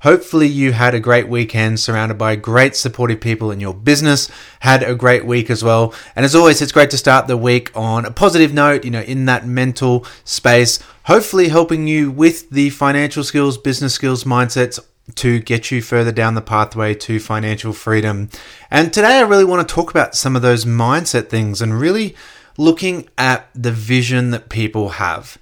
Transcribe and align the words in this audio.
Hopefully, 0.00 0.46
you 0.46 0.72
had 0.72 0.94
a 0.94 1.00
great 1.00 1.28
weekend 1.28 1.78
surrounded 1.78 2.16
by 2.16 2.34
great 2.34 2.74
supportive 2.74 3.20
people 3.20 3.50
in 3.50 3.60
your 3.60 3.74
business, 3.74 4.30
had 4.60 4.82
a 4.82 4.94
great 4.94 5.26
week 5.26 5.50
as 5.50 5.62
well. 5.62 5.94
And 6.16 6.24
as 6.24 6.34
always, 6.34 6.62
it's 6.62 6.72
great 6.72 6.90
to 6.90 6.98
start 6.98 7.26
the 7.26 7.36
week 7.36 7.70
on 7.76 8.06
a 8.06 8.10
positive 8.10 8.54
note, 8.54 8.84
you 8.84 8.90
know, 8.90 9.02
in 9.02 9.26
that 9.26 9.46
mental 9.46 10.06
space, 10.24 10.78
hopefully 11.04 11.48
helping 11.48 11.86
you 11.86 12.10
with 12.10 12.48
the 12.48 12.70
financial 12.70 13.22
skills, 13.22 13.58
business 13.58 13.92
skills, 13.92 14.24
mindsets 14.24 14.78
to 15.16 15.38
get 15.38 15.70
you 15.70 15.82
further 15.82 16.12
down 16.12 16.34
the 16.34 16.40
pathway 16.40 16.94
to 16.94 17.20
financial 17.20 17.74
freedom. 17.74 18.30
And 18.70 18.94
today, 18.94 19.18
I 19.18 19.22
really 19.22 19.44
want 19.44 19.68
to 19.68 19.74
talk 19.74 19.90
about 19.90 20.14
some 20.14 20.34
of 20.34 20.40
those 20.40 20.64
mindset 20.64 21.28
things 21.28 21.60
and 21.60 21.78
really 21.78 22.16
looking 22.56 23.06
at 23.18 23.50
the 23.54 23.72
vision 23.72 24.30
that 24.30 24.48
people 24.48 24.90
have. 24.90 25.36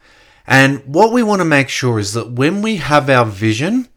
And 0.49 0.83
what 0.85 1.13
we 1.13 1.23
want 1.23 1.41
to 1.41 1.45
make 1.45 1.69
sure 1.69 1.99
is 2.01 2.13
that 2.15 2.33
when 2.33 2.61
we 2.63 2.77
have 2.77 3.09
our 3.09 3.25
vision, 3.25 3.89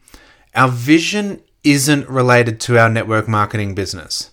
our 0.55 0.69
vision 0.69 1.41
isn't 1.63 2.09
related 2.09 2.59
to 2.61 2.77
our 2.79 2.89
network 2.89 3.27
marketing 3.27 3.75
business. 3.75 4.31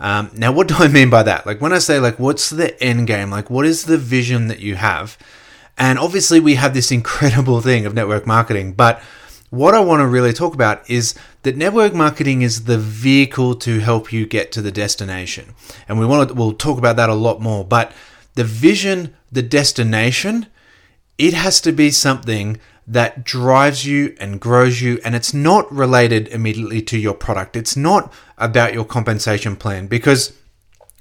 Um, 0.00 0.30
now, 0.34 0.52
what 0.52 0.68
do 0.68 0.74
I 0.78 0.88
mean 0.88 1.08
by 1.08 1.22
that? 1.22 1.46
Like 1.46 1.60
when 1.60 1.72
I 1.72 1.78
say 1.78 1.98
like, 2.00 2.18
what's 2.18 2.50
the 2.50 2.80
end 2.82 3.06
game? 3.06 3.30
Like, 3.30 3.48
what 3.48 3.64
is 3.64 3.84
the 3.84 3.98
vision 3.98 4.48
that 4.48 4.60
you 4.60 4.74
have? 4.74 5.16
And 5.78 5.98
obviously, 5.98 6.40
we 6.40 6.56
have 6.56 6.74
this 6.74 6.90
incredible 6.98 7.60
thing 7.60 7.86
of 7.86 7.94
network 7.94 8.26
marketing, 8.26 8.72
but 8.72 9.02
what 9.50 9.74
I 9.74 9.80
want 9.80 10.00
to 10.00 10.06
really 10.06 10.32
talk 10.32 10.52
about 10.52 10.88
is 10.90 11.14
that 11.42 11.56
network 11.56 11.94
marketing 11.94 12.42
is 12.42 12.64
the 12.64 12.78
vehicle 12.78 13.54
to 13.56 13.78
help 13.78 14.12
you 14.12 14.26
get 14.26 14.50
to 14.52 14.62
the 14.62 14.72
destination. 14.72 15.54
And 15.88 15.98
we 16.00 16.06
want 16.06 16.28
to, 16.28 16.34
we'll 16.34 16.54
talk 16.54 16.76
about 16.76 16.96
that 16.96 17.08
a 17.08 17.14
lot 17.14 17.40
more, 17.40 17.64
but 17.64 17.92
the 18.34 18.42
vision, 18.42 19.14
the 19.30 19.42
destination, 19.42 20.46
it 21.18 21.34
has 21.34 21.60
to 21.60 21.70
be 21.70 21.92
something 21.92 22.58
that 22.86 23.24
drives 23.24 23.86
you 23.86 24.14
and 24.20 24.40
grows 24.40 24.82
you, 24.82 25.00
and 25.04 25.14
it's 25.14 25.32
not 25.32 25.70
related 25.72 26.28
immediately 26.28 26.82
to 26.82 26.98
your 26.98 27.14
product. 27.14 27.56
It's 27.56 27.76
not 27.76 28.12
about 28.36 28.74
your 28.74 28.84
compensation 28.84 29.56
plan 29.56 29.86
because 29.86 30.34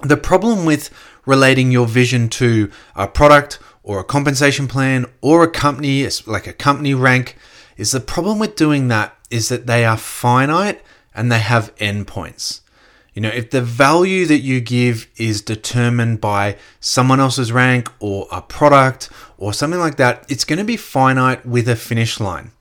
the 0.01 0.17
problem 0.17 0.65
with 0.65 0.89
relating 1.25 1.71
your 1.71 1.87
vision 1.87 2.29
to 2.29 2.69
a 2.95 3.07
product 3.07 3.59
or 3.83 3.99
a 3.99 4.03
compensation 4.03 4.67
plan 4.67 5.05
or 5.21 5.43
a 5.43 5.51
company, 5.51 6.07
like 6.25 6.47
a 6.47 6.53
company 6.53 6.93
rank, 6.93 7.37
is 7.77 7.91
the 7.91 7.99
problem 7.99 8.39
with 8.39 8.55
doing 8.55 8.87
that 8.87 9.17
is 9.29 9.49
that 9.49 9.67
they 9.67 9.83
are 9.83 9.97
finite 9.97 10.81
and 11.13 11.31
they 11.31 11.39
have 11.39 11.75
endpoints. 11.75 12.61
You 13.13 13.21
know, 13.21 13.29
if 13.29 13.51
the 13.51 13.61
value 13.61 14.25
that 14.25 14.39
you 14.39 14.59
give 14.59 15.07
is 15.17 15.41
determined 15.41 16.19
by 16.19 16.57
someone 16.79 17.19
else's 17.19 17.51
rank 17.51 17.91
or 17.99 18.27
a 18.31 18.41
product 18.41 19.09
or 19.37 19.53
something 19.53 19.79
like 19.79 19.97
that, 19.97 20.25
it's 20.29 20.45
going 20.45 20.59
to 20.59 20.65
be 20.65 20.77
finite 20.77 21.45
with 21.45 21.69
a 21.69 21.75
finish 21.75 22.19
line. 22.19 22.51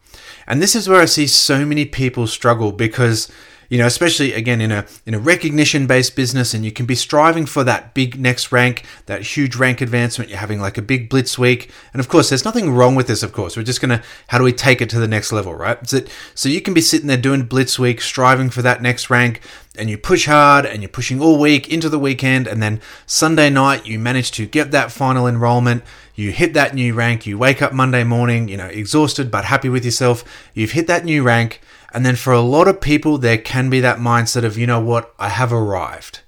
And 0.46 0.60
this 0.60 0.74
is 0.74 0.88
where 0.88 1.00
I 1.00 1.06
see 1.06 1.26
so 1.26 1.64
many 1.64 1.84
people 1.86 2.26
struggle 2.26 2.72
because 2.72 3.30
you 3.72 3.78
know, 3.78 3.86
especially 3.86 4.34
again 4.34 4.60
in 4.60 4.70
a 4.70 4.84
in 5.06 5.14
a 5.14 5.18
recognition 5.18 5.86
based 5.86 6.14
business, 6.14 6.52
and 6.52 6.62
you 6.62 6.70
can 6.70 6.84
be 6.84 6.94
striving 6.94 7.46
for 7.46 7.64
that 7.64 7.94
big 7.94 8.20
next 8.20 8.52
rank, 8.52 8.84
that 9.06 9.22
huge 9.22 9.56
rank 9.56 9.80
advancement. 9.80 10.28
You're 10.28 10.40
having 10.40 10.60
like 10.60 10.76
a 10.76 10.82
big 10.82 11.08
blitz 11.08 11.38
week, 11.38 11.70
and 11.94 11.98
of 11.98 12.06
course, 12.06 12.28
there's 12.28 12.44
nothing 12.44 12.74
wrong 12.74 12.94
with 12.96 13.06
this. 13.06 13.22
Of 13.22 13.32
course, 13.32 13.56
we're 13.56 13.62
just 13.62 13.80
gonna 13.80 14.02
how 14.28 14.36
do 14.36 14.44
we 14.44 14.52
take 14.52 14.82
it 14.82 14.90
to 14.90 15.00
the 15.00 15.08
next 15.08 15.32
level, 15.32 15.54
right? 15.54 15.88
So, 15.88 16.00
so 16.34 16.50
you 16.50 16.60
can 16.60 16.74
be 16.74 16.82
sitting 16.82 17.06
there 17.06 17.16
doing 17.16 17.44
blitz 17.44 17.78
week, 17.78 18.02
striving 18.02 18.50
for 18.50 18.60
that 18.60 18.82
next 18.82 19.08
rank, 19.08 19.40
and 19.78 19.88
you 19.88 19.96
push 19.96 20.26
hard, 20.26 20.66
and 20.66 20.82
you're 20.82 20.90
pushing 20.90 21.22
all 21.22 21.40
week 21.40 21.72
into 21.72 21.88
the 21.88 21.98
weekend, 21.98 22.46
and 22.46 22.62
then 22.62 22.78
Sunday 23.06 23.48
night 23.48 23.86
you 23.86 23.98
manage 23.98 24.32
to 24.32 24.44
get 24.44 24.70
that 24.72 24.92
final 24.92 25.26
enrollment. 25.26 25.82
You 26.14 26.30
hit 26.30 26.52
that 26.52 26.74
new 26.74 26.92
rank. 26.92 27.24
You 27.24 27.38
wake 27.38 27.62
up 27.62 27.72
Monday 27.72 28.04
morning, 28.04 28.48
you 28.48 28.58
know, 28.58 28.66
exhausted 28.66 29.30
but 29.30 29.46
happy 29.46 29.70
with 29.70 29.82
yourself. 29.82 30.24
You've 30.52 30.72
hit 30.72 30.88
that 30.88 31.06
new 31.06 31.22
rank 31.22 31.62
and 31.92 32.04
then 32.04 32.16
for 32.16 32.32
a 32.32 32.40
lot 32.40 32.68
of 32.68 32.80
people, 32.80 33.18
there 33.18 33.38
can 33.38 33.70
be 33.70 33.80
that 33.80 33.98
mindset 33.98 34.44
of, 34.44 34.56
you 34.56 34.66
know 34.66 34.80
what, 34.80 35.14
I 35.18 35.28
have 35.28 35.52
arrived. 35.52 36.20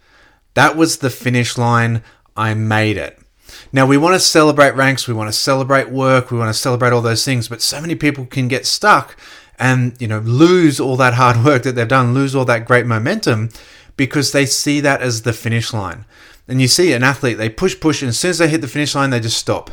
That 0.55 0.77
was 0.77 0.99
the 0.99 1.11
finish 1.11 1.57
line. 1.59 2.03
I 2.37 2.55
made 2.55 2.97
it. 2.97 3.19
Now, 3.73 3.87
we 3.87 3.97
want 3.97 4.15
to 4.15 4.21
celebrate 4.21 4.75
ranks, 4.75 5.07
we 5.07 5.15
want 5.15 5.29
to 5.29 5.33
celebrate 5.33 5.91
work, 5.91 6.31
we 6.31 6.39
want 6.39 6.49
to 6.49 6.59
celebrate 6.59 6.93
all 6.93 7.03
those 7.03 7.25
things, 7.25 7.49
but 7.49 7.63
so 7.63 7.81
many 7.81 7.95
people 7.95 8.27
can 8.27 8.49
get 8.49 8.67
stuck 8.67 9.17
and, 9.59 10.01
you 10.01 10.09
know, 10.09 10.19
lose 10.19 10.81
all 10.81 10.97
that 10.97 11.15
hard 11.15 11.45
work 11.45 11.63
that 11.63 11.73
they've 11.73 11.87
done, 11.87 12.15
lose 12.15 12.35
all 12.35 12.45
that 12.45 12.67
great 12.67 12.87
momentum 12.87 13.51
because 13.97 14.33
they 14.33 14.47
see 14.47 14.81
that 14.81 15.03
as 15.03 15.23
the 15.23 15.33
finish 15.33 15.73
line. 15.73 16.05
And 16.49 16.61
you 16.61 16.69
see 16.69 16.93
an 16.93 17.03
athlete, 17.03 17.39
they 17.39 17.49
push, 17.49 17.79
push, 17.79 18.03
and 18.03 18.09
as 18.09 18.19
soon 18.19 18.31
as 18.31 18.39
they 18.39 18.49
hit 18.49 18.61
the 18.61 18.69
finish 18.69 18.95
line, 18.95 19.11
they 19.11 19.21
just 19.21 19.39
stop. 19.39 19.71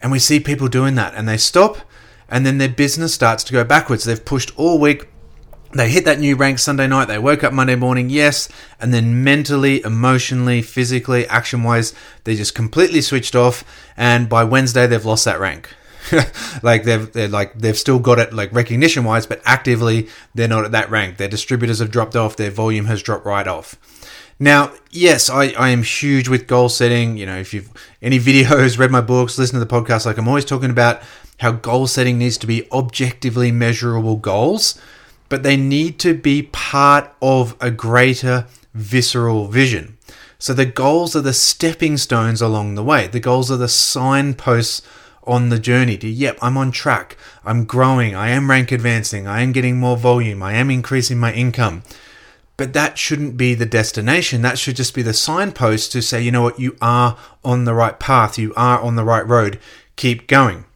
And 0.00 0.10
we 0.10 0.18
see 0.18 0.40
people 0.40 0.68
doing 0.68 0.94
that 0.96 1.14
and 1.14 1.28
they 1.28 1.36
stop 1.36 1.78
and 2.28 2.46
then 2.46 2.56
their 2.56 2.68
business 2.68 3.12
starts 3.12 3.44
to 3.44 3.52
go 3.52 3.62
backwards. 3.62 4.04
They've 4.04 4.24
pushed 4.24 4.58
all 4.58 4.80
week, 4.80 5.06
they 5.74 5.90
hit 5.90 6.04
that 6.04 6.20
new 6.20 6.36
rank 6.36 6.58
Sunday 6.58 6.86
night. 6.86 7.06
They 7.08 7.18
woke 7.18 7.42
up 7.44 7.52
Monday 7.52 7.76
morning, 7.76 8.10
yes, 8.10 8.48
and 8.80 8.92
then 8.92 9.24
mentally, 9.24 9.82
emotionally, 9.82 10.62
physically, 10.62 11.26
action 11.28 11.62
wise, 11.62 11.94
they 12.24 12.36
just 12.36 12.54
completely 12.54 13.00
switched 13.00 13.34
off. 13.34 13.64
And 13.96 14.28
by 14.28 14.44
Wednesday, 14.44 14.86
they've 14.86 15.04
lost 15.04 15.24
that 15.24 15.40
rank. 15.40 15.74
like 16.62 16.82
they've 16.84 17.12
they're 17.12 17.28
like 17.28 17.56
they've 17.56 17.78
still 17.78 18.00
got 18.00 18.18
it 18.18 18.32
like 18.32 18.52
recognition 18.52 19.04
wise, 19.04 19.26
but 19.26 19.40
actively 19.44 20.08
they're 20.34 20.48
not 20.48 20.64
at 20.64 20.72
that 20.72 20.90
rank. 20.90 21.16
Their 21.16 21.28
distributors 21.28 21.78
have 21.78 21.90
dropped 21.90 22.16
off. 22.16 22.36
Their 22.36 22.50
volume 22.50 22.86
has 22.86 23.02
dropped 23.02 23.24
right 23.24 23.46
off. 23.46 23.76
Now, 24.38 24.72
yes, 24.90 25.30
I, 25.30 25.50
I 25.50 25.68
am 25.68 25.84
huge 25.84 26.28
with 26.28 26.48
goal 26.48 26.68
setting. 26.68 27.16
You 27.16 27.26
know, 27.26 27.38
if 27.38 27.54
you've 27.54 27.70
any 28.02 28.18
videos, 28.18 28.78
read 28.78 28.90
my 28.90 29.00
books, 29.00 29.38
listen 29.38 29.58
to 29.58 29.64
the 29.64 29.72
podcast, 29.72 30.04
like 30.04 30.18
I'm 30.18 30.28
always 30.28 30.44
talking 30.44 30.70
about 30.70 31.02
how 31.38 31.52
goal 31.52 31.86
setting 31.86 32.18
needs 32.18 32.36
to 32.38 32.46
be 32.46 32.70
objectively 32.72 33.52
measurable 33.52 34.16
goals 34.16 34.80
but 35.32 35.42
they 35.42 35.56
need 35.56 35.98
to 35.98 36.12
be 36.12 36.42
part 36.42 37.10
of 37.22 37.56
a 37.58 37.70
greater 37.70 38.46
visceral 38.74 39.46
vision. 39.48 39.96
So 40.38 40.52
the 40.52 40.66
goals 40.66 41.16
are 41.16 41.22
the 41.22 41.32
stepping 41.32 41.96
stones 41.96 42.42
along 42.42 42.74
the 42.74 42.84
way. 42.84 43.06
The 43.06 43.18
goals 43.18 43.50
are 43.50 43.56
the 43.56 43.66
signposts 43.66 44.82
on 45.26 45.48
the 45.48 45.58
journey 45.58 45.96
to, 45.96 46.06
yep, 46.06 46.36
I'm 46.42 46.58
on 46.58 46.70
track. 46.70 47.16
I'm 47.46 47.64
growing. 47.64 48.14
I 48.14 48.28
am 48.28 48.50
rank 48.50 48.72
advancing. 48.72 49.26
I 49.26 49.40
am 49.40 49.52
getting 49.52 49.80
more 49.80 49.96
volume. 49.96 50.42
I 50.42 50.52
am 50.52 50.70
increasing 50.70 51.16
my 51.16 51.32
income. 51.32 51.82
But 52.58 52.74
that 52.74 52.98
shouldn't 52.98 53.38
be 53.38 53.54
the 53.54 53.64
destination. 53.64 54.42
That 54.42 54.58
should 54.58 54.76
just 54.76 54.94
be 54.94 55.00
the 55.00 55.14
signpost 55.14 55.92
to 55.92 56.02
say, 56.02 56.20
you 56.20 56.30
know 56.30 56.42
what, 56.42 56.60
you 56.60 56.76
are 56.82 57.16
on 57.42 57.64
the 57.64 57.72
right 57.72 57.98
path. 57.98 58.36
You 58.36 58.52
are 58.54 58.78
on 58.82 58.96
the 58.96 59.04
right 59.04 59.26
road. 59.26 59.58
Keep 59.96 60.26
going. 60.26 60.66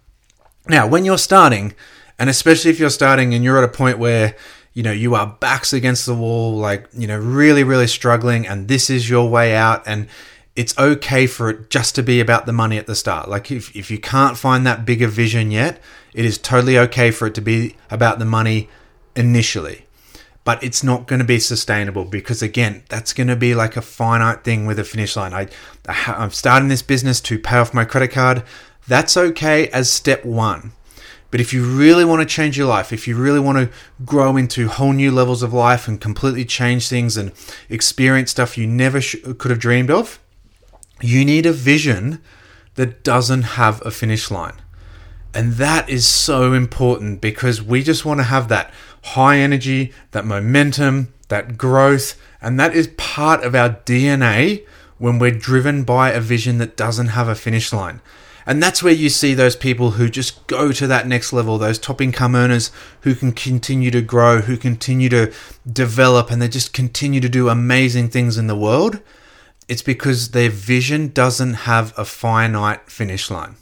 Now, 0.66 0.86
when 0.86 1.04
you're 1.04 1.18
starting, 1.18 1.74
and 2.18 2.30
especially 2.30 2.70
if 2.70 2.78
you're 2.78 2.90
starting 2.90 3.34
and 3.34 3.44
you're 3.44 3.58
at 3.58 3.64
a 3.64 3.68
point 3.68 3.98
where, 3.98 4.34
you 4.72 4.82
know, 4.82 4.92
you 4.92 5.14
are 5.14 5.26
backs 5.26 5.72
against 5.72 6.06
the 6.06 6.14
wall, 6.14 6.56
like, 6.56 6.88
you 6.92 7.06
know, 7.06 7.18
really, 7.18 7.64
really 7.64 7.86
struggling, 7.86 8.46
and 8.46 8.68
this 8.68 8.90
is 8.90 9.08
your 9.08 9.28
way 9.28 9.54
out. 9.54 9.82
And 9.86 10.08
it's 10.54 10.76
okay 10.78 11.26
for 11.26 11.50
it 11.50 11.70
just 11.70 11.94
to 11.94 12.02
be 12.02 12.20
about 12.20 12.46
the 12.46 12.52
money 12.52 12.78
at 12.78 12.86
the 12.86 12.94
start. 12.94 13.28
Like, 13.28 13.50
if, 13.50 13.74
if 13.76 13.90
you 13.90 13.98
can't 13.98 14.38
find 14.38 14.66
that 14.66 14.84
bigger 14.86 15.06
vision 15.06 15.50
yet, 15.50 15.80
it 16.14 16.24
is 16.24 16.38
totally 16.38 16.78
okay 16.78 17.10
for 17.10 17.26
it 17.26 17.34
to 17.34 17.42
be 17.42 17.76
about 17.90 18.18
the 18.18 18.24
money 18.24 18.68
initially. 19.14 19.86
But 20.44 20.62
it's 20.62 20.82
not 20.82 21.06
going 21.08 21.18
to 21.18 21.26
be 21.26 21.40
sustainable 21.40 22.04
because, 22.04 22.40
again, 22.40 22.84
that's 22.88 23.12
going 23.12 23.26
to 23.26 23.36
be 23.36 23.54
like 23.54 23.76
a 23.76 23.82
finite 23.82 24.44
thing 24.44 24.64
with 24.64 24.78
a 24.78 24.84
finish 24.84 25.16
line. 25.16 25.34
I, 25.34 25.48
I'm 26.06 26.30
starting 26.30 26.68
this 26.68 26.82
business 26.82 27.20
to 27.22 27.38
pay 27.38 27.56
off 27.56 27.74
my 27.74 27.84
credit 27.84 28.12
card. 28.12 28.44
That's 28.86 29.16
okay 29.16 29.68
as 29.68 29.92
step 29.92 30.24
one. 30.24 30.72
But 31.30 31.40
if 31.40 31.52
you 31.52 31.64
really 31.64 32.04
want 32.04 32.20
to 32.20 32.34
change 32.34 32.56
your 32.56 32.66
life, 32.68 32.92
if 32.92 33.08
you 33.08 33.16
really 33.16 33.40
want 33.40 33.58
to 33.58 33.70
grow 34.04 34.36
into 34.36 34.68
whole 34.68 34.92
new 34.92 35.10
levels 35.10 35.42
of 35.42 35.52
life 35.52 35.88
and 35.88 36.00
completely 36.00 36.44
change 36.44 36.88
things 36.88 37.16
and 37.16 37.32
experience 37.68 38.30
stuff 38.30 38.56
you 38.56 38.66
never 38.66 39.00
sh- 39.00 39.16
could 39.38 39.50
have 39.50 39.58
dreamed 39.58 39.90
of, 39.90 40.20
you 41.02 41.24
need 41.24 41.46
a 41.46 41.52
vision 41.52 42.22
that 42.76 43.02
doesn't 43.02 43.42
have 43.42 43.84
a 43.84 43.90
finish 43.90 44.30
line. 44.30 44.60
And 45.34 45.54
that 45.54 45.90
is 45.90 46.06
so 46.06 46.52
important 46.52 47.20
because 47.20 47.60
we 47.60 47.82
just 47.82 48.04
want 48.04 48.20
to 48.20 48.24
have 48.24 48.48
that 48.48 48.72
high 49.02 49.38
energy, 49.38 49.92
that 50.12 50.24
momentum, 50.24 51.12
that 51.28 51.58
growth, 51.58 52.18
and 52.40 52.58
that 52.58 52.74
is 52.74 52.88
part 52.96 53.44
of 53.44 53.54
our 53.54 53.70
DNA 53.70 54.64
when 54.98 55.18
we're 55.18 55.30
driven 55.30 55.84
by 55.84 56.10
a 56.10 56.20
vision 56.20 56.58
that 56.58 56.76
doesn't 56.76 57.08
have 57.08 57.28
a 57.28 57.34
finish 57.34 57.72
line. 57.72 58.00
And 58.46 58.62
that's 58.62 58.82
where 58.82 58.92
you 58.92 59.08
see 59.08 59.34
those 59.34 59.56
people 59.56 59.92
who 59.92 60.08
just 60.08 60.46
go 60.46 60.70
to 60.70 60.86
that 60.86 61.08
next 61.08 61.32
level, 61.32 61.58
those 61.58 61.80
top 61.80 62.00
income 62.00 62.36
earners 62.36 62.70
who 63.00 63.14
can 63.16 63.32
continue 63.32 63.90
to 63.90 64.00
grow, 64.00 64.40
who 64.40 64.56
continue 64.56 65.08
to 65.08 65.32
develop, 65.70 66.30
and 66.30 66.40
they 66.40 66.48
just 66.48 66.72
continue 66.72 67.20
to 67.20 67.28
do 67.28 67.48
amazing 67.48 68.08
things 68.08 68.38
in 68.38 68.46
the 68.46 68.56
world. 68.56 69.00
It's 69.68 69.82
because 69.82 70.30
their 70.30 70.48
vision 70.48 71.08
doesn't 71.08 71.54
have 71.54 71.92
a 71.98 72.04
finite 72.04 72.88
finish 72.88 73.30
line. 73.30 73.56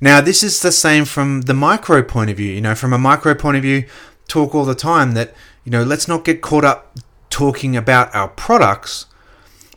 Now, 0.00 0.22
this 0.22 0.42
is 0.42 0.60
the 0.62 0.72
same 0.72 1.04
from 1.04 1.42
the 1.42 1.54
micro 1.54 2.02
point 2.02 2.30
of 2.30 2.38
view. 2.38 2.52
You 2.52 2.62
know, 2.62 2.74
from 2.74 2.94
a 2.94 2.98
micro 2.98 3.34
point 3.34 3.58
of 3.58 3.62
view, 3.62 3.84
talk 4.28 4.54
all 4.54 4.64
the 4.64 4.74
time 4.74 5.12
that, 5.12 5.34
you 5.64 5.70
know, 5.70 5.82
let's 5.82 6.08
not 6.08 6.24
get 6.24 6.40
caught 6.40 6.64
up 6.64 6.96
talking 7.28 7.76
about 7.76 8.14
our 8.14 8.28
products 8.28 9.06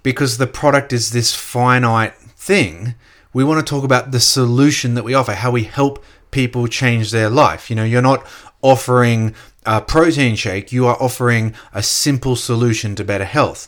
because 0.01 0.37
the 0.37 0.47
product 0.47 0.93
is 0.93 1.11
this 1.11 1.35
finite 1.35 2.15
thing. 2.15 2.95
We 3.31 3.43
want 3.43 3.65
to 3.65 3.69
talk 3.69 3.83
about 3.83 4.11
the 4.11 4.19
solution 4.19 4.95
that 4.95 5.03
we 5.03 5.13
offer, 5.13 5.33
how 5.33 5.51
we 5.51 5.63
help 5.63 6.03
people 6.31 6.67
change 6.67 7.11
their 7.11 7.29
life. 7.29 7.69
You 7.69 7.75
know, 7.75 7.83
you're 7.83 8.01
not 8.01 8.25
offering 8.61 9.35
a 9.65 9.81
protein 9.81 10.35
shake, 10.35 10.71
you 10.71 10.87
are 10.87 11.01
offering 11.01 11.53
a 11.73 11.83
simple 11.83 12.35
solution 12.35 12.95
to 12.95 13.03
better 13.03 13.25
health. 13.25 13.67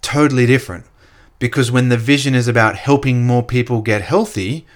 Totally 0.00 0.46
different. 0.46 0.86
Because 1.38 1.72
when 1.72 1.88
the 1.88 1.96
vision 1.96 2.34
is 2.34 2.46
about 2.46 2.76
helping 2.76 3.26
more 3.26 3.42
people 3.42 3.82
get 3.82 4.02
healthy, 4.02 4.66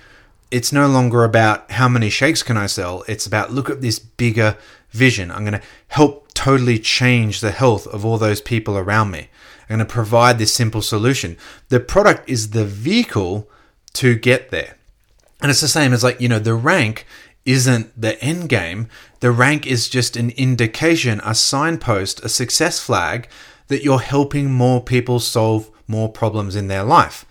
it's 0.50 0.72
no 0.72 0.88
longer 0.88 1.24
about 1.24 1.70
how 1.72 1.88
many 1.88 2.10
shakes 2.10 2.42
can 2.42 2.56
I 2.56 2.66
sell. 2.66 3.04
It's 3.06 3.26
about 3.26 3.52
look 3.52 3.70
at 3.70 3.82
this 3.82 3.98
bigger 3.98 4.56
vision. 4.90 5.30
I'm 5.30 5.44
going 5.44 5.60
to 5.60 5.66
help 5.88 6.32
totally 6.34 6.78
change 6.78 7.40
the 7.40 7.50
health 7.50 7.86
of 7.86 8.04
all 8.04 8.18
those 8.18 8.40
people 8.40 8.76
around 8.76 9.10
me. 9.10 9.28
I'm 9.62 9.76
going 9.76 9.86
to 9.86 9.92
provide 9.92 10.38
this 10.38 10.54
simple 10.54 10.82
solution. 10.82 11.36
The 11.68 11.80
product 11.80 12.28
is 12.28 12.50
the 12.50 12.64
vehicle 12.64 13.48
to 13.94 14.14
get 14.14 14.50
there. 14.50 14.76
And 15.40 15.50
it's 15.50 15.60
the 15.60 15.68
same 15.68 15.92
as 15.92 16.04
like, 16.04 16.20
you 16.20 16.28
know, 16.28 16.38
the 16.38 16.54
rank 16.54 17.06
isn't 17.44 18.00
the 18.00 18.20
end 18.22 18.48
game. 18.48 18.88
The 19.20 19.30
rank 19.30 19.66
is 19.66 19.88
just 19.88 20.16
an 20.16 20.30
indication, 20.30 21.20
a 21.24 21.34
signpost, 21.34 22.24
a 22.24 22.28
success 22.28 22.80
flag 22.80 23.28
that 23.68 23.82
you're 23.82 24.00
helping 24.00 24.52
more 24.52 24.82
people 24.82 25.20
solve 25.20 25.70
more 25.86 26.08
problems 26.08 26.56
in 26.56 26.68
their 26.68 26.84
life. 26.84 27.24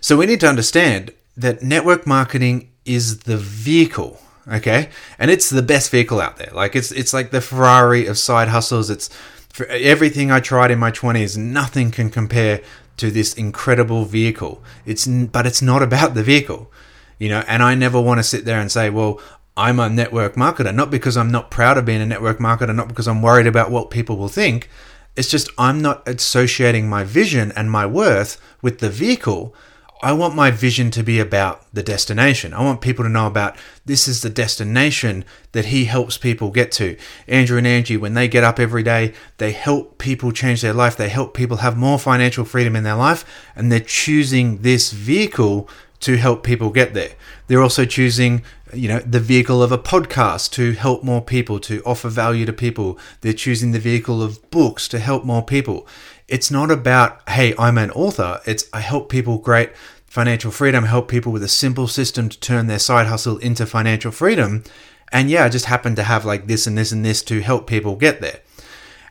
So 0.00 0.16
we 0.16 0.26
need 0.26 0.40
to 0.40 0.48
understand 0.48 1.12
that 1.36 1.62
network 1.62 2.06
marketing 2.06 2.70
is 2.84 3.20
the 3.20 3.36
vehicle 3.36 4.20
okay 4.50 4.88
and 5.18 5.30
it's 5.30 5.50
the 5.50 5.62
best 5.62 5.90
vehicle 5.90 6.20
out 6.20 6.36
there 6.38 6.50
like 6.54 6.74
it's 6.74 6.90
it's 6.92 7.12
like 7.12 7.30
the 7.30 7.40
ferrari 7.40 8.06
of 8.06 8.16
side 8.16 8.48
hustles 8.48 8.88
it's 8.88 9.08
for 9.50 9.66
everything 9.66 10.30
i 10.30 10.40
tried 10.40 10.70
in 10.70 10.78
my 10.78 10.90
20s 10.90 11.36
nothing 11.36 11.90
can 11.90 12.08
compare 12.08 12.60
to 12.98 13.10
this 13.10 13.34
incredible 13.34 14.04
vehicle. 14.04 14.62
It's 14.86 15.06
but 15.06 15.46
it's 15.46 15.62
not 15.62 15.82
about 15.82 16.14
the 16.14 16.22
vehicle 16.22 16.70
you 17.18 17.28
know 17.28 17.42
and 17.46 17.62
i 17.62 17.74
never 17.74 18.00
want 18.00 18.18
to 18.18 18.22
sit 18.22 18.44
there 18.44 18.60
and 18.60 18.70
say 18.70 18.88
well 18.90 19.20
i'm 19.56 19.78
a 19.80 19.88
network 19.88 20.34
marketer 20.34 20.74
not 20.74 20.90
because 20.90 21.16
i'm 21.16 21.30
not 21.30 21.50
proud 21.50 21.76
of 21.76 21.84
being 21.84 22.00
a 22.00 22.06
network 22.06 22.38
marketer 22.38 22.74
not 22.74 22.88
because 22.88 23.08
i'm 23.08 23.22
worried 23.22 23.46
about 23.46 23.70
what 23.70 23.90
people 23.90 24.16
will 24.16 24.28
think. 24.28 24.68
It's 25.16 25.30
just 25.30 25.50
i'm 25.58 25.82
not 25.82 26.06
associating 26.08 26.88
my 26.88 27.02
vision 27.02 27.52
and 27.56 27.70
my 27.70 27.84
worth 27.86 28.40
with 28.62 28.78
the 28.78 28.88
vehicle 28.88 29.52
I 30.00 30.12
want 30.12 30.36
my 30.36 30.52
vision 30.52 30.92
to 30.92 31.02
be 31.02 31.18
about 31.18 31.66
the 31.74 31.82
destination. 31.82 32.54
I 32.54 32.62
want 32.62 32.80
people 32.80 33.04
to 33.04 33.10
know 33.10 33.26
about 33.26 33.56
this 33.84 34.06
is 34.06 34.22
the 34.22 34.30
destination 34.30 35.24
that 35.52 35.66
he 35.66 35.86
helps 35.86 36.16
people 36.16 36.50
get 36.50 36.70
to. 36.72 36.96
Andrew 37.26 37.58
and 37.58 37.66
Angie, 37.66 37.96
when 37.96 38.14
they 38.14 38.28
get 38.28 38.44
up 38.44 38.60
every 38.60 38.84
day, 38.84 39.12
they 39.38 39.50
help 39.50 39.98
people 39.98 40.30
change 40.30 40.62
their 40.62 40.72
life. 40.72 40.96
They 40.96 41.08
help 41.08 41.34
people 41.34 41.58
have 41.58 41.76
more 41.76 41.98
financial 41.98 42.44
freedom 42.44 42.76
in 42.76 42.84
their 42.84 42.94
life, 42.94 43.24
and 43.56 43.72
they're 43.72 43.80
choosing 43.80 44.62
this 44.62 44.92
vehicle 44.92 45.68
to 46.00 46.16
help 46.16 46.44
people 46.44 46.70
get 46.70 46.94
there. 46.94 47.12
They're 47.46 47.62
also 47.62 47.84
choosing, 47.84 48.42
you 48.72 48.88
know, 48.88 49.00
the 49.00 49.20
vehicle 49.20 49.62
of 49.62 49.72
a 49.72 49.78
podcast 49.78 50.52
to 50.52 50.72
help 50.72 51.02
more 51.02 51.22
people, 51.22 51.58
to 51.60 51.82
offer 51.84 52.08
value 52.08 52.46
to 52.46 52.52
people. 52.52 52.98
They're 53.20 53.32
choosing 53.32 53.72
the 53.72 53.78
vehicle 53.78 54.22
of 54.22 54.50
books 54.50 54.86
to 54.88 54.98
help 54.98 55.24
more 55.24 55.42
people 55.42 55.86
it's 56.28 56.50
not 56.50 56.70
about, 56.70 57.26
hey, 57.30 57.54
I'm 57.58 57.78
an 57.78 57.90
author. 57.92 58.40
It's 58.44 58.68
I 58.72 58.80
help 58.80 59.08
people 59.08 59.38
great 59.38 59.74
financial 60.06 60.50
freedom, 60.50 60.84
help 60.84 61.08
people 61.08 61.32
with 61.32 61.42
a 61.42 61.48
simple 61.48 61.88
system 61.88 62.28
to 62.28 62.38
turn 62.38 62.66
their 62.66 62.78
side 62.78 63.06
hustle 63.06 63.38
into 63.38 63.66
financial 63.66 64.12
freedom. 64.12 64.62
And 65.10 65.30
yeah, 65.30 65.44
I 65.44 65.48
just 65.48 65.64
happen 65.64 65.94
to 65.96 66.02
have 66.02 66.26
like 66.26 66.46
this 66.46 66.66
and 66.66 66.76
this 66.76 66.92
and 66.92 67.04
this 67.04 67.22
to 67.24 67.40
help 67.40 67.66
people 67.66 67.96
get 67.96 68.20
there. 68.20 68.40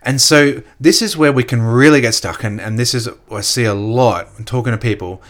And 0.04 0.22
so 0.22 0.62
this 0.80 1.02
is 1.02 1.18
where 1.18 1.34
we 1.34 1.44
can 1.44 1.62
really 1.62 2.02
get 2.02 2.14
stuck. 2.14 2.44
And, 2.44 2.62
and 2.62 2.78
this 2.78 2.94
is, 2.94 3.10
I 3.32 3.42
see 3.42 3.66
a 3.66 3.74
lot 3.74 4.28
when 4.36 4.46
talking 4.46 4.72
to 4.72 4.78
people, 4.78 5.22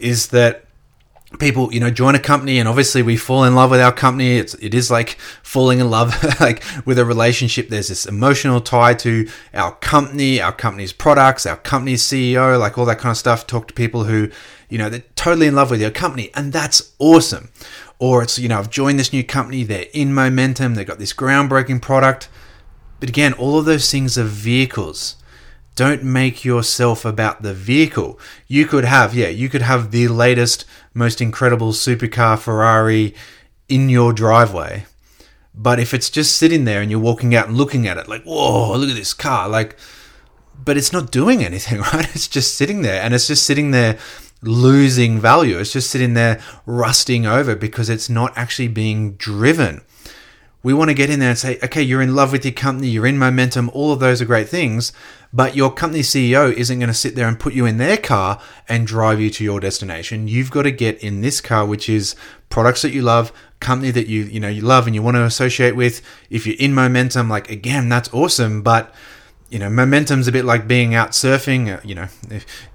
is 0.00 0.28
that 0.28 0.65
people 1.38 1.72
you 1.72 1.80
know 1.80 1.90
join 1.90 2.14
a 2.14 2.18
company 2.18 2.58
and 2.58 2.68
obviously 2.68 3.02
we 3.02 3.16
fall 3.16 3.44
in 3.44 3.54
love 3.54 3.70
with 3.70 3.80
our 3.80 3.92
company. 3.92 4.38
It's 4.38 4.54
it 4.54 4.74
is 4.74 4.90
like 4.90 5.18
falling 5.42 5.78
in 5.80 5.90
love 5.90 6.14
like 6.40 6.62
with 6.84 6.98
a 6.98 7.04
relationship. 7.04 7.68
There's 7.68 7.88
this 7.88 8.06
emotional 8.06 8.60
tie 8.60 8.94
to 8.94 9.28
our 9.54 9.74
company 9.76 10.40
our 10.40 10.52
company's 10.52 10.92
products 10.92 11.46
our 11.46 11.56
company's 11.56 12.02
ceo 12.02 12.58
like 12.58 12.78
all 12.78 12.84
that 12.86 12.98
kind 12.98 13.12
of 13.12 13.16
stuff. 13.16 13.46
Talk 13.46 13.68
to 13.68 13.74
people 13.74 14.04
who 14.04 14.30
you 14.68 14.78
know 14.78 14.88
they're 14.88 15.04
totally 15.14 15.46
in 15.46 15.54
love 15.54 15.70
with 15.70 15.80
your 15.80 15.90
company 15.90 16.30
and 16.34 16.52
that's 16.52 16.92
awesome. 16.98 17.50
Or 17.98 18.22
it's 18.22 18.38
you 18.38 18.48
know 18.48 18.58
i've 18.58 18.70
joined 18.70 18.98
this 18.98 19.12
new 19.12 19.24
company 19.24 19.64
they're 19.64 19.86
in 19.92 20.12
momentum 20.12 20.74
they've 20.74 20.86
got 20.86 20.98
this 20.98 21.12
groundbreaking 21.12 21.82
product. 21.82 22.28
But 23.00 23.08
again 23.08 23.32
all 23.34 23.58
of 23.58 23.64
those 23.64 23.90
things 23.90 24.16
are 24.18 24.24
vehicles 24.24 25.16
don't 25.76 26.02
make 26.02 26.44
yourself 26.44 27.04
about 27.04 27.42
the 27.42 27.54
vehicle. 27.54 28.18
You 28.48 28.66
could 28.66 28.84
have, 28.84 29.14
yeah, 29.14 29.28
you 29.28 29.48
could 29.48 29.62
have 29.62 29.92
the 29.92 30.08
latest, 30.08 30.64
most 30.94 31.20
incredible 31.20 31.72
supercar 31.72 32.38
Ferrari 32.38 33.14
in 33.68 33.88
your 33.88 34.12
driveway. 34.12 34.86
But 35.54 35.78
if 35.78 35.94
it's 35.94 36.10
just 36.10 36.36
sitting 36.36 36.64
there 36.64 36.80
and 36.80 36.90
you're 36.90 36.98
walking 36.98 37.34
out 37.34 37.48
and 37.48 37.56
looking 37.56 37.86
at 37.86 37.98
it, 37.98 38.08
like, 38.08 38.24
whoa, 38.24 38.76
look 38.76 38.88
at 38.88 38.96
this 38.96 39.14
car, 39.14 39.48
like, 39.48 39.76
but 40.64 40.76
it's 40.76 40.92
not 40.92 41.12
doing 41.12 41.44
anything, 41.50 41.80
right? 41.80 42.08
It's 42.14 42.26
just 42.26 42.56
sitting 42.56 42.82
there 42.82 43.02
and 43.02 43.14
it's 43.14 43.26
just 43.26 43.44
sitting 43.44 43.70
there 43.70 43.98
losing 44.42 45.20
value. 45.20 45.58
It's 45.58 45.72
just 45.72 45.90
sitting 45.90 46.14
there 46.14 46.40
rusting 46.64 47.26
over 47.26 47.54
because 47.54 47.90
it's 47.90 48.08
not 48.08 48.32
actually 48.36 48.68
being 48.68 49.12
driven. 49.14 49.82
We 50.66 50.74
want 50.74 50.90
to 50.90 50.94
get 50.94 51.10
in 51.10 51.20
there 51.20 51.28
and 51.28 51.38
say, 51.38 51.60
okay, 51.62 51.80
you're 51.80 52.02
in 52.02 52.16
love 52.16 52.32
with 52.32 52.44
your 52.44 52.50
company, 52.50 52.88
you're 52.88 53.06
in 53.06 53.18
momentum, 53.18 53.70
all 53.72 53.92
of 53.92 54.00
those 54.00 54.20
are 54.20 54.24
great 54.24 54.48
things, 54.48 54.92
but 55.32 55.54
your 55.54 55.72
company 55.72 56.02
CEO 56.02 56.52
isn't 56.52 56.80
going 56.80 56.88
to 56.88 56.92
sit 56.92 57.14
there 57.14 57.28
and 57.28 57.38
put 57.38 57.54
you 57.54 57.66
in 57.66 57.78
their 57.78 57.96
car 57.96 58.40
and 58.68 58.84
drive 58.84 59.20
you 59.20 59.30
to 59.30 59.44
your 59.44 59.60
destination. 59.60 60.26
You've 60.26 60.50
got 60.50 60.62
to 60.62 60.72
get 60.72 60.98
in 61.04 61.20
this 61.20 61.40
car, 61.40 61.64
which 61.64 61.88
is 61.88 62.16
products 62.48 62.82
that 62.82 62.90
you 62.90 63.02
love, 63.02 63.32
company 63.60 63.92
that 63.92 64.08
you 64.08 64.24
you 64.24 64.40
know 64.40 64.48
you 64.48 64.62
love 64.62 64.88
and 64.88 64.94
you 64.96 65.02
want 65.02 65.14
to 65.14 65.22
associate 65.22 65.76
with. 65.76 66.02
If 66.30 66.48
you're 66.48 66.56
in 66.58 66.74
momentum, 66.74 67.28
like 67.28 67.48
again, 67.48 67.88
that's 67.88 68.12
awesome, 68.12 68.62
but 68.62 68.92
you 69.48 69.60
know, 69.60 69.70
momentum's 69.70 70.26
a 70.26 70.32
bit 70.32 70.44
like 70.44 70.66
being 70.66 70.96
out 70.96 71.10
surfing. 71.10 71.76
Uh, 71.76 71.80
you 71.84 71.94
know, 71.94 72.08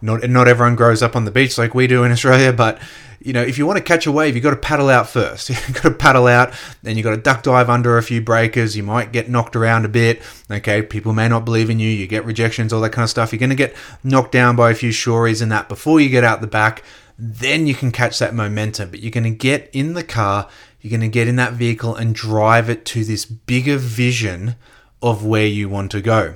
not 0.01 0.29
not 0.29 0.47
everyone 0.47 0.77
grows 0.77 1.03
up 1.03 1.17
on 1.17 1.25
the 1.25 1.31
beach 1.31 1.57
like 1.57 1.75
we 1.75 1.87
do 1.87 2.05
in 2.05 2.11
Australia, 2.13 2.53
but 2.53 2.79
you 3.23 3.33
know, 3.33 3.41
if 3.41 3.57
you 3.57 3.67
want 3.67 3.77
to 3.77 3.83
catch 3.83 4.07
a 4.07 4.11
wave, 4.11 4.35
you've 4.35 4.43
got 4.43 4.51
to 4.51 4.55
paddle 4.55 4.89
out 4.89 5.07
first. 5.07 5.49
You've 5.49 5.73
got 5.73 5.83
to 5.83 5.91
paddle 5.91 6.27
out, 6.27 6.53
then 6.81 6.97
you've 6.97 7.03
got 7.03 7.11
to 7.11 7.17
duck 7.17 7.43
dive 7.43 7.69
under 7.69 7.97
a 7.97 8.03
few 8.03 8.19
breakers. 8.21 8.75
You 8.75 8.83
might 8.83 9.11
get 9.11 9.29
knocked 9.29 9.55
around 9.55 9.85
a 9.85 9.89
bit. 9.89 10.21
Okay, 10.49 10.81
people 10.81 11.13
may 11.13 11.27
not 11.27 11.45
believe 11.45 11.69
in 11.69 11.79
you. 11.79 11.89
You 11.89 12.07
get 12.07 12.25
rejections, 12.25 12.73
all 12.73 12.81
that 12.81 12.91
kind 12.91 13.03
of 13.03 13.09
stuff. 13.09 13.31
You're 13.31 13.39
going 13.39 13.51
to 13.51 13.55
get 13.55 13.75
knocked 14.03 14.31
down 14.31 14.55
by 14.55 14.71
a 14.71 14.75
few 14.75 14.91
shories 14.91 15.41
and 15.41 15.51
that 15.51 15.69
before 15.69 15.99
you 15.99 16.09
get 16.09 16.23
out 16.23 16.41
the 16.41 16.47
back. 16.47 16.83
Then 17.17 17.67
you 17.67 17.75
can 17.75 17.91
catch 17.91 18.17
that 18.19 18.33
momentum. 18.33 18.89
But 18.89 19.01
you're 19.01 19.11
going 19.11 19.25
to 19.25 19.29
get 19.29 19.69
in 19.71 19.93
the 19.93 20.03
car, 20.03 20.49
you're 20.79 20.89
going 20.89 21.01
to 21.01 21.07
get 21.07 21.27
in 21.27 21.35
that 21.35 21.53
vehicle 21.53 21.95
and 21.95 22.15
drive 22.15 22.69
it 22.69 22.85
to 22.85 23.03
this 23.03 23.25
bigger 23.25 23.77
vision 23.77 24.55
of 25.01 25.23
where 25.25 25.45
you 25.45 25.69
want 25.69 25.91
to 25.91 26.01
go. 26.01 26.35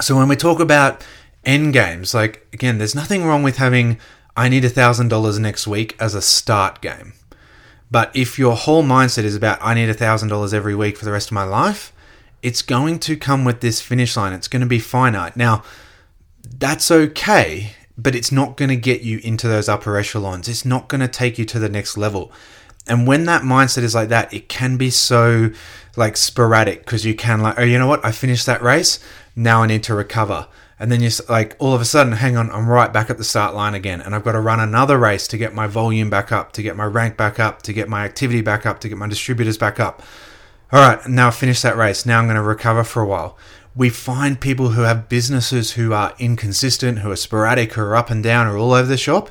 So 0.00 0.16
when 0.16 0.28
we 0.28 0.36
talk 0.36 0.60
about 0.60 1.04
end 1.44 1.72
games, 1.72 2.14
like 2.14 2.46
again, 2.52 2.78
there's 2.78 2.94
nothing 2.94 3.24
wrong 3.24 3.42
with 3.42 3.56
having 3.56 3.98
I 4.36 4.48
need 4.48 4.64
$1,000 4.64 5.38
next 5.38 5.66
week 5.66 5.96
as 6.00 6.14
a 6.14 6.22
start 6.22 6.80
game. 6.80 7.12
But 7.90 8.10
if 8.14 8.38
your 8.38 8.56
whole 8.56 8.82
mindset 8.82 9.24
is 9.24 9.36
about, 9.36 9.58
I 9.60 9.74
need 9.74 9.90
$1,000 9.90 10.54
every 10.54 10.74
week 10.74 10.96
for 10.96 11.04
the 11.04 11.12
rest 11.12 11.28
of 11.28 11.32
my 11.32 11.44
life, 11.44 11.92
it's 12.42 12.62
going 12.62 12.98
to 13.00 13.16
come 13.16 13.44
with 13.44 13.60
this 13.60 13.80
finish 13.80 14.16
line. 14.16 14.32
It's 14.32 14.48
going 14.48 14.60
to 14.60 14.66
be 14.66 14.78
finite. 14.78 15.36
Now, 15.36 15.62
that's 16.58 16.90
okay, 16.90 17.74
but 17.98 18.14
it's 18.14 18.32
not 18.32 18.56
going 18.56 18.70
to 18.70 18.76
get 18.76 19.02
you 19.02 19.20
into 19.22 19.46
those 19.46 19.68
upper 19.68 19.96
echelons. 19.96 20.48
It's 20.48 20.64
not 20.64 20.88
going 20.88 21.02
to 21.02 21.08
take 21.08 21.38
you 21.38 21.44
to 21.44 21.58
the 21.58 21.68
next 21.68 21.98
level. 21.98 22.32
And 22.86 23.06
when 23.06 23.26
that 23.26 23.42
mindset 23.42 23.82
is 23.82 23.94
like 23.94 24.08
that, 24.08 24.32
it 24.32 24.48
can 24.48 24.76
be 24.76 24.90
so 24.90 25.50
like 25.94 26.16
sporadic 26.16 26.80
because 26.80 27.04
you 27.04 27.14
can 27.14 27.40
like, 27.40 27.58
oh, 27.58 27.62
you 27.62 27.78
know 27.78 27.86
what? 27.86 28.04
I 28.04 28.10
finished 28.10 28.46
that 28.46 28.62
race. 28.62 28.98
Now 29.36 29.62
I 29.62 29.66
need 29.66 29.82
to 29.84 29.94
recover 29.94 30.48
and 30.82 30.90
then 30.90 31.00
you're 31.00 31.12
like 31.28 31.54
all 31.60 31.74
of 31.74 31.80
a 31.80 31.84
sudden 31.84 32.12
hang 32.12 32.36
on 32.36 32.50
i'm 32.50 32.68
right 32.68 32.92
back 32.92 33.08
at 33.08 33.16
the 33.16 33.22
start 33.22 33.54
line 33.54 33.72
again 33.72 34.00
and 34.00 34.16
i've 34.16 34.24
got 34.24 34.32
to 34.32 34.40
run 34.40 34.58
another 34.58 34.98
race 34.98 35.28
to 35.28 35.38
get 35.38 35.54
my 35.54 35.68
volume 35.68 36.10
back 36.10 36.32
up 36.32 36.50
to 36.50 36.60
get 36.60 36.76
my 36.76 36.84
rank 36.84 37.16
back 37.16 37.38
up 37.38 37.62
to 37.62 37.72
get 37.72 37.88
my 37.88 38.04
activity 38.04 38.40
back 38.40 38.66
up 38.66 38.80
to 38.80 38.88
get 38.88 38.98
my 38.98 39.06
distributors 39.06 39.56
back 39.56 39.78
up. 39.78 40.02
All 40.72 40.80
right 40.80 41.06
now 41.06 41.28
i've 41.28 41.36
finished 41.36 41.62
that 41.62 41.76
race. 41.76 42.04
Now 42.04 42.18
i'm 42.18 42.26
going 42.26 42.34
to 42.34 42.42
recover 42.42 42.82
for 42.82 43.00
a 43.00 43.06
while. 43.06 43.38
We 43.76 43.90
find 43.90 44.40
people 44.40 44.70
who 44.70 44.82
have 44.82 45.08
businesses 45.08 45.72
who 45.72 45.92
are 45.92 46.14
inconsistent 46.18 46.98
who 46.98 47.12
are 47.12 47.16
sporadic 47.16 47.74
who 47.74 47.82
are 47.82 47.96
up 47.96 48.10
and 48.10 48.22
down 48.22 48.48
or 48.48 48.58
all 48.58 48.72
over 48.72 48.88
the 48.88 48.96
shop. 48.96 49.30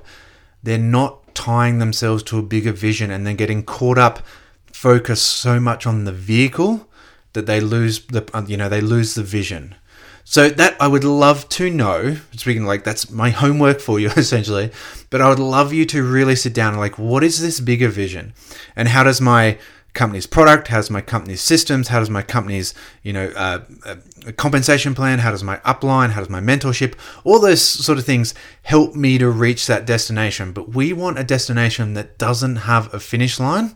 They're 0.63 0.77
not 0.77 1.36
tying 1.36 1.79
themselves 1.79 2.24
to 2.24 2.39
a 2.39 2.43
bigger 2.43 2.72
vision 2.72 3.12
and 3.12 3.27
then 3.27 3.36
getting 3.36 3.63
caught 3.63 3.98
up, 3.98 4.25
focused 4.72 5.25
so 5.25 5.60
much 5.60 5.86
on 5.86 6.05
the 6.05 6.13
vehicle 6.13 6.88
that 7.34 7.46
they 7.46 7.60
lose 7.60 8.05
the 8.05 8.24
you 8.48 8.55
know 8.55 8.70
they 8.70 8.81
lose 8.81 9.15
the 9.15 9.24
vision. 9.24 9.75
So 10.24 10.50
that 10.50 10.75
I 10.80 10.88
would 10.88 11.04
love 11.04 11.50
to 11.50 11.70
know. 11.70 12.18
Speaking 12.36 12.66
like 12.66 12.84
that's 12.84 13.10
my 13.10 13.30
homework 13.30 13.80
for 13.80 14.00
you 14.00 14.10
essentially, 14.16 14.72
but 15.10 15.22
I 15.22 15.30
would 15.30 15.40
love 15.40 15.74
you 15.74 15.86
to 15.86 16.04
really 16.04 16.36
sit 16.36 16.54
down 16.54 16.74
and 16.74 16.80
like, 16.80 16.98
what 16.98 17.24
is 17.24 17.42
this 17.42 17.60
bigger 17.60 17.90
vision, 17.90 18.34
and 18.75 18.88
how 18.88 19.04
does 19.04 19.22
my 19.22 19.58
company's 19.94 20.25
product, 20.25 20.70
how 20.70 20.78
does 20.78 20.90
my 20.90 21.01
company's 21.01 21.42
systems, 21.42 21.90
how 21.90 22.00
does 22.00 22.10
my 22.10 22.22
company's 22.22 22.74
you 23.04 23.12
know 23.12 23.32
uh, 23.36 23.60
uh, 23.86 23.96
compensation 24.38 24.96
plan, 24.96 25.20
how 25.20 25.32
does 25.32 25.44
my 25.44 25.58
upline, 25.58 26.12
how 26.12 26.22
does 26.22 26.30
my 26.30 26.40
mentorship, 26.40 26.96
all 27.24 27.40
those 27.40 27.62
sort 27.62 27.98
of 27.98 28.06
things 28.06 28.34
help 28.63 28.96
me 28.96 29.18
to 29.18 29.30
reach 29.30 29.68
that 29.68 29.86
destination. 29.86 30.54
But 30.54 30.70
we 30.70 30.94
want 30.94 31.20
a 31.20 31.24
destination 31.24 31.94
that 31.96 32.18
doesn't 32.18 32.58
have 32.58 32.94
a 32.94 33.00
finish 33.00 33.40
line 33.40 33.75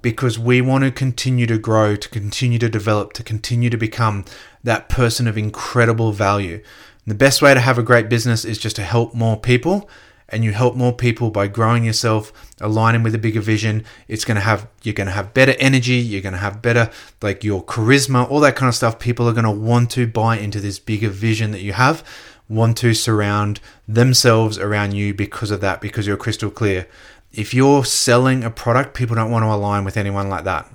because 0.00 0.38
we 0.38 0.60
want 0.60 0.84
to 0.84 0.90
continue 0.90 1.46
to 1.46 1.58
grow, 1.58 1.96
to 1.96 2.08
continue 2.08 2.58
to 2.58 2.68
develop, 2.68 3.12
to 3.14 3.22
continue 3.22 3.70
to 3.70 3.76
become 3.76 4.24
that 4.62 4.88
person 4.88 5.26
of 5.26 5.36
incredible 5.36 6.12
value. 6.12 6.54
And 6.54 7.10
the 7.10 7.14
best 7.14 7.42
way 7.42 7.54
to 7.54 7.60
have 7.60 7.78
a 7.78 7.82
great 7.82 8.08
business 8.08 8.44
is 8.44 8.58
just 8.58 8.76
to 8.76 8.82
help 8.82 9.14
more 9.14 9.38
people. 9.38 9.88
And 10.30 10.44
you 10.44 10.52
help 10.52 10.76
more 10.76 10.92
people 10.92 11.30
by 11.30 11.48
growing 11.48 11.84
yourself, 11.84 12.34
aligning 12.60 13.02
with 13.02 13.14
a 13.14 13.18
bigger 13.18 13.40
vision. 13.40 13.82
It's 14.08 14.26
to 14.26 14.42
have, 14.42 14.68
you're 14.82 14.92
going 14.92 15.06
to 15.06 15.12
have 15.14 15.32
better 15.32 15.54
energy. 15.58 15.94
You're 15.94 16.20
going 16.20 16.34
to 16.34 16.38
have 16.38 16.60
better, 16.60 16.90
like 17.22 17.42
your 17.42 17.64
charisma, 17.64 18.30
all 18.30 18.40
that 18.40 18.54
kind 18.54 18.68
of 18.68 18.74
stuff. 18.74 18.98
People 18.98 19.26
are 19.26 19.32
going 19.32 19.44
to 19.44 19.50
want 19.50 19.90
to 19.92 20.06
buy 20.06 20.36
into 20.36 20.60
this 20.60 20.78
bigger 20.78 21.08
vision 21.08 21.52
that 21.52 21.62
you 21.62 21.72
have, 21.72 22.04
want 22.46 22.76
to 22.78 22.92
surround 22.92 23.60
themselves 23.86 24.58
around 24.58 24.92
you 24.92 25.14
because 25.14 25.50
of 25.50 25.62
that, 25.62 25.80
because 25.80 26.06
you're 26.06 26.18
crystal 26.18 26.50
clear 26.50 26.86
if 27.32 27.52
you're 27.52 27.84
selling 27.84 28.42
a 28.42 28.50
product, 28.50 28.94
people 28.94 29.16
don't 29.16 29.30
want 29.30 29.42
to 29.42 29.52
align 29.52 29.84
with 29.84 29.96
anyone 29.96 30.28
like 30.28 30.44
that. 30.44 30.70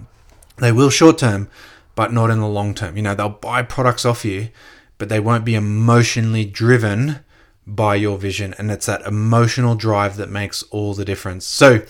They 0.58 0.72
will 0.72 0.90
short 0.90 1.18
term, 1.18 1.50
but 1.96 2.14
not 2.14 2.30
in 2.30 2.40
the 2.40 2.48
long 2.48 2.74
term. 2.74 2.96
You 2.96 3.04
know, 3.04 3.16
they'll 3.16 3.30
buy 3.30 3.64
products 3.64 4.06
off 4.06 4.24
you, 4.24 4.50
but 4.98 5.10
they 5.10 5.20
won't 5.20 5.46
be 5.46 5.56
emotionally 5.56 6.46
driven 6.46 7.20
by 7.66 7.96
your 7.96 8.18
vision. 8.18 8.54
And 8.58 8.72
it's 8.72 8.86
that 8.86 9.02
emotional 9.02 9.76
drive 9.76 10.18
that 10.18 10.30
makes 10.30 10.64
all 10.64 10.94
the 10.94 11.06
difference. 11.06 11.46
So, 11.46 11.82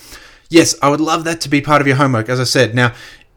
yes, 0.50 0.76
I 0.82 0.90
would 0.90 1.02
love 1.02 1.24
that 1.26 1.42
to 1.42 1.50
be 1.50 1.62
part 1.62 1.82
of 1.82 1.88
your 1.88 1.98
homework. 1.98 2.30
As 2.30 2.40
I 2.40 2.46
said, 2.46 2.74
now, 2.74 2.94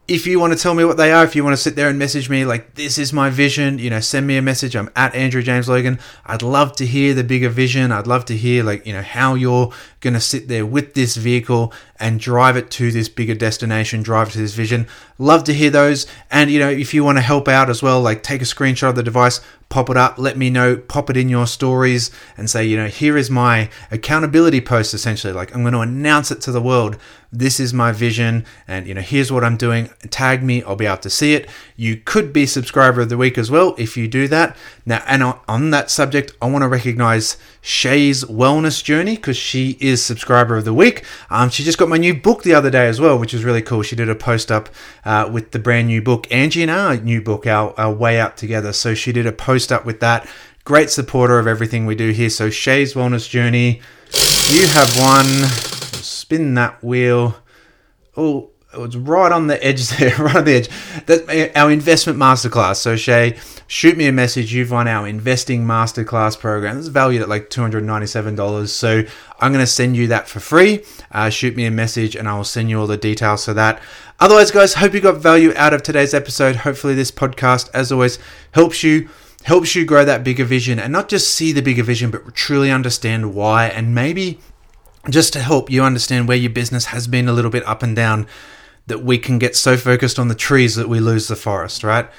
if 0.07 0.25
you 0.25 0.39
want 0.39 0.53
to 0.53 0.59
tell 0.59 0.73
me 0.73 0.85
what 0.85 0.95
they 0.95 1.11
are, 1.11 1.25
if 1.25 1.35
you 1.35 1.43
want 1.43 1.53
to 1.53 1.61
sit 1.61 1.75
there 1.75 1.89
and 1.89 1.99
message 1.99 2.29
me 2.29 2.45
like 2.45 2.75
this 2.75 2.97
is 2.97 3.11
my 3.11 3.29
vision, 3.29 3.77
you 3.77 3.89
know, 3.89 3.99
send 3.99 4.25
me 4.25 4.37
a 4.37 4.41
message. 4.41 4.75
I'm 4.75 4.89
at 4.95 5.13
Andrew 5.13 5.41
James 5.41 5.67
Logan. 5.67 5.99
I'd 6.25 6.41
love 6.41 6.73
to 6.77 6.85
hear 6.85 7.13
the 7.13 7.25
bigger 7.25 7.49
vision. 7.49 7.91
I'd 7.91 8.07
love 8.07 8.23
to 8.25 8.37
hear 8.37 8.63
like, 8.63 8.85
you 8.85 8.93
know, 8.93 9.01
how 9.01 9.35
you're 9.35 9.71
going 9.99 10.13
to 10.13 10.21
sit 10.21 10.47
there 10.47 10.65
with 10.65 10.93
this 10.93 11.17
vehicle 11.17 11.73
and 11.99 12.19
drive 12.19 12.57
it 12.57 12.69
to 12.71 12.91
this 12.91 13.09
bigger 13.09 13.35
destination, 13.35 14.03
drive 14.03 14.29
it 14.29 14.31
to 14.31 14.39
this 14.39 14.53
vision. 14.53 14.87
Love 15.17 15.43
to 15.45 15.53
hear 15.53 15.69
those. 15.69 16.05
And, 16.29 16.51
you 16.51 16.59
know, 16.59 16.69
if 16.69 16.93
you 16.93 17.03
want 17.03 17.17
to 17.17 17.23
help 17.23 17.47
out 17.47 17.69
as 17.69 17.81
well, 17.81 18.01
like 18.01 18.23
take 18.23 18.41
a 18.41 18.45
screenshot 18.45 18.89
of 18.89 18.95
the 18.95 19.03
device, 19.03 19.41
pop 19.69 19.89
it 19.89 19.97
up, 19.97 20.17
let 20.17 20.37
me 20.37 20.49
know, 20.49 20.77
pop 20.77 21.09
it 21.09 21.17
in 21.17 21.27
your 21.27 21.47
stories 21.47 22.11
and 22.37 22.49
say, 22.49 22.65
you 22.65 22.77
know, 22.77 22.87
here 22.87 23.17
is 23.17 23.29
my 23.29 23.69
accountability 23.91 24.61
post 24.61 24.93
essentially. 24.93 25.33
Like 25.33 25.53
I'm 25.53 25.61
going 25.61 25.73
to 25.73 25.79
announce 25.79 26.31
it 26.31 26.39
to 26.41 26.51
the 26.51 26.61
world. 26.61 26.97
This 27.31 27.59
is 27.59 27.73
my 27.73 27.91
vision 27.91 28.45
and, 28.67 28.87
you 28.87 28.93
know, 28.93 29.01
here's 29.01 29.31
what 29.31 29.43
I'm 29.43 29.57
doing. 29.57 29.89
Tag 30.09 30.43
me, 30.43 30.63
I'll 30.63 30.77
be 30.77 30.85
able 30.85 30.97
to 30.97 31.09
see 31.09 31.33
it. 31.33 31.49
You 31.75 31.97
could 31.97 32.31
be 32.31 32.45
subscriber 32.45 33.01
of 33.01 33.09
the 33.09 33.17
week 33.17 33.37
as 33.37 33.51
well 33.51 33.75
if 33.77 33.97
you 33.97 34.07
do 34.07 34.27
that. 34.29 34.55
Now, 34.85 35.03
and 35.05 35.23
on 35.47 35.71
that 35.71 35.91
subject, 35.91 36.31
I 36.41 36.49
want 36.49 36.61
to 36.61 36.69
recognize 36.69 37.35
Shay's 37.61 38.23
wellness 38.23 38.81
journey 38.81 39.17
because 39.17 39.35
she 39.35 39.77
is 39.81 40.05
subscriber 40.05 40.55
of 40.55 40.63
the 40.63 40.73
week. 40.73 41.03
Um, 41.29 41.49
she 41.49 41.63
just 41.63 41.77
got 41.77 41.86
my 41.87 41.97
new 41.97 42.13
book 42.13 42.43
the 42.43 42.53
other 42.53 42.69
day 42.69 42.87
as 42.87 42.99
well, 42.99 43.17
which 43.17 43.33
is 43.33 43.43
really 43.43 43.61
cool. 43.61 43.81
She 43.81 43.95
did 43.95 44.09
a 44.09 44.15
post 44.15 44.51
up 44.51 44.69
uh, 45.05 45.29
with 45.31 45.51
the 45.51 45.59
brand 45.59 45.87
new 45.87 46.01
book, 46.01 46.27
Angie 46.31 46.61
and 46.61 46.71
our 46.71 46.97
new 46.97 47.21
book, 47.21 47.47
our, 47.47 47.73
our 47.79 47.93
Way 47.93 48.19
Out 48.19 48.37
Together. 48.37 48.73
So 48.73 48.93
she 48.93 49.11
did 49.11 49.25
a 49.25 49.31
post 49.31 49.71
up 49.71 49.85
with 49.85 49.99
that. 49.99 50.29
Great 50.63 50.89
supporter 50.89 51.39
of 51.39 51.47
everything 51.47 51.85
we 51.85 51.95
do 51.95 52.11
here. 52.11 52.29
So 52.29 52.49
Shay's 52.49 52.93
wellness 52.93 53.29
journey, 53.29 53.81
you 54.49 54.67
have 54.67 54.99
one. 54.99 55.25
Spin 56.03 56.55
that 56.55 56.83
wheel. 56.83 57.37
Oh, 58.15 58.51
it 58.77 58.81
was 58.81 58.97
right 58.97 59.31
on 59.31 59.47
the 59.47 59.63
edge 59.63 59.87
there, 59.97 60.15
right 60.17 60.35
on 60.35 60.45
the 60.45 60.55
edge. 60.55 60.69
That's 61.05 61.55
our 61.55 61.71
investment 61.71 62.19
masterclass. 62.19 62.77
So 62.77 62.95
Shay, 62.95 63.37
shoot 63.67 63.97
me 63.97 64.07
a 64.07 64.11
message. 64.11 64.53
You've 64.53 64.71
won 64.71 64.87
our 64.87 65.07
investing 65.07 65.65
masterclass 65.65 66.39
program. 66.39 66.77
It's 66.77 66.87
valued 66.87 67.21
at 67.21 67.29
like 67.29 67.49
$297. 67.49 68.67
So 68.69 69.03
I'm 69.39 69.51
going 69.51 69.63
to 69.63 69.71
send 69.71 69.95
you 69.95 70.07
that 70.07 70.27
for 70.27 70.39
free. 70.39 70.83
Uh, 71.11 71.29
shoot 71.29 71.55
me 71.55 71.65
a 71.65 71.71
message 71.71 72.15
and 72.15 72.27
I 72.27 72.35
will 72.37 72.43
send 72.43 72.69
you 72.69 72.79
all 72.79 72.87
the 72.87 72.97
details 72.97 73.45
for 73.45 73.53
that. 73.53 73.81
Otherwise, 74.19 74.51
guys, 74.51 74.75
hope 74.75 74.93
you 74.93 75.01
got 75.01 75.17
value 75.17 75.53
out 75.55 75.73
of 75.73 75.83
today's 75.83 76.13
episode. 76.13 76.57
Hopefully, 76.57 76.95
this 76.95 77.11
podcast, 77.11 77.69
as 77.73 77.91
always, 77.91 78.17
helps 78.51 78.83
you 78.83 79.09
helps 79.43 79.75
you 79.75 79.85
grow 79.85 80.03
that 80.03 80.25
bigger 80.25 80.43
vision 80.43 80.77
and 80.77 80.91
not 80.91 81.07
just 81.07 81.33
see 81.33 81.53
the 81.53 81.61
bigger 81.61 81.83
vision, 81.83 82.11
but 82.11 82.35
truly 82.35 82.69
understand 82.69 83.33
why 83.33 83.67
and 83.67 83.95
maybe 83.95 84.39
just 85.09 85.31
to 85.33 85.39
help 85.39 85.69
you 85.69 85.83
understand 85.83 86.27
where 86.27 86.35
your 86.35 86.49
business 86.49 86.85
has 86.85 87.07
been 87.07 87.29
a 87.29 87.33
little 87.33 87.51
bit 87.51 87.65
up 87.65 87.81
and 87.81 87.95
down 87.95 88.27
that 88.87 89.03
we 89.03 89.17
can 89.17 89.37
get 89.37 89.55
so 89.55 89.77
focused 89.77 90.17
on 90.17 90.27
the 90.27 90.35
trees 90.35 90.75
that 90.75 90.89
we 90.89 90.99
lose 90.99 91.27
the 91.27 91.35
forest, 91.35 91.83
right? 91.83 92.09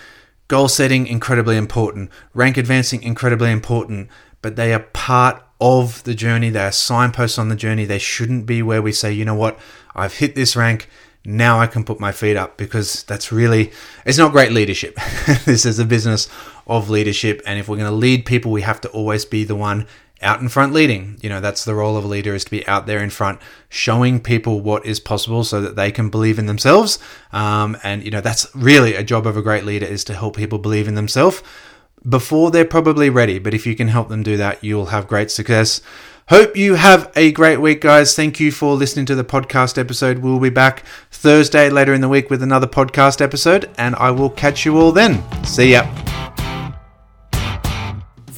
Goal 0.48 0.68
setting, 0.68 1.06
incredibly 1.06 1.56
important. 1.56 2.10
Rank 2.32 2.56
advancing, 2.56 3.02
incredibly 3.02 3.50
important. 3.50 4.08
But 4.40 4.56
they 4.56 4.72
are 4.72 4.80
part 4.80 5.42
of 5.60 6.02
the 6.04 6.14
journey. 6.14 6.50
They 6.50 6.64
are 6.64 6.72
signposts 6.72 7.38
on 7.38 7.48
the 7.48 7.56
journey. 7.56 7.84
They 7.84 7.98
shouldn't 7.98 8.46
be 8.46 8.62
where 8.62 8.80
we 8.80 8.92
say, 8.92 9.12
you 9.12 9.24
know 9.24 9.34
what, 9.34 9.58
I've 9.94 10.14
hit 10.14 10.34
this 10.34 10.56
rank. 10.56 10.88
Now 11.24 11.58
I 11.58 11.66
can 11.66 11.84
put 11.84 12.00
my 12.00 12.12
feet 12.12 12.36
up 12.36 12.56
because 12.56 13.02
that's 13.02 13.32
really, 13.32 13.72
it's 14.06 14.16
not 14.16 14.32
great 14.32 14.52
leadership. 14.52 14.94
this 15.44 15.66
is 15.66 15.78
a 15.78 15.84
business 15.84 16.28
of 16.66 16.88
leadership. 16.88 17.42
And 17.44 17.58
if 17.58 17.68
we're 17.68 17.76
going 17.76 17.90
to 17.90 17.96
lead 17.96 18.24
people, 18.24 18.52
we 18.52 18.62
have 18.62 18.80
to 18.82 18.88
always 18.90 19.24
be 19.24 19.44
the 19.44 19.56
one 19.56 19.86
out 20.22 20.40
in 20.40 20.48
front 20.48 20.72
leading. 20.72 21.18
You 21.22 21.28
know, 21.28 21.40
that's 21.40 21.64
the 21.64 21.74
role 21.74 21.96
of 21.96 22.04
a 22.04 22.08
leader 22.08 22.34
is 22.34 22.44
to 22.44 22.50
be 22.50 22.66
out 22.66 22.86
there 22.86 23.02
in 23.02 23.10
front, 23.10 23.40
showing 23.68 24.20
people 24.20 24.60
what 24.60 24.84
is 24.84 25.00
possible 25.00 25.44
so 25.44 25.60
that 25.60 25.76
they 25.76 25.90
can 25.92 26.10
believe 26.10 26.38
in 26.38 26.46
themselves. 26.46 26.98
Um, 27.32 27.76
and, 27.82 28.04
you 28.04 28.10
know, 28.10 28.20
that's 28.20 28.54
really 28.54 28.94
a 28.94 29.04
job 29.04 29.26
of 29.26 29.36
a 29.36 29.42
great 29.42 29.64
leader 29.64 29.86
is 29.86 30.04
to 30.04 30.14
help 30.14 30.36
people 30.36 30.58
believe 30.58 30.88
in 30.88 30.94
themselves 30.94 31.42
before 32.08 32.50
they're 32.50 32.64
probably 32.64 33.10
ready. 33.10 33.38
But 33.38 33.54
if 33.54 33.66
you 33.66 33.74
can 33.74 33.88
help 33.88 34.08
them 34.08 34.22
do 34.22 34.36
that, 34.36 34.62
you'll 34.62 34.86
have 34.86 35.08
great 35.08 35.30
success. 35.30 35.80
Hope 36.28 36.56
you 36.58 36.74
have 36.74 37.10
a 37.16 37.32
great 37.32 37.56
week, 37.58 37.80
guys. 37.80 38.14
Thank 38.14 38.38
you 38.38 38.52
for 38.52 38.74
listening 38.74 39.06
to 39.06 39.14
the 39.14 39.24
podcast 39.24 39.78
episode. 39.78 40.18
We'll 40.18 40.38
be 40.38 40.50
back 40.50 40.84
Thursday 41.10 41.70
later 41.70 41.94
in 41.94 42.02
the 42.02 42.08
week 42.08 42.28
with 42.28 42.42
another 42.42 42.66
podcast 42.66 43.22
episode, 43.22 43.70
and 43.78 43.96
I 43.96 44.10
will 44.10 44.28
catch 44.28 44.66
you 44.66 44.76
all 44.76 44.92
then. 44.92 45.24
See 45.44 45.72
ya. 45.72 45.86